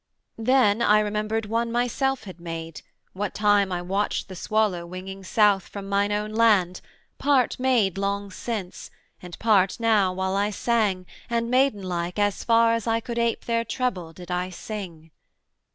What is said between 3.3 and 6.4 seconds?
time I watched the swallow winging south From mine own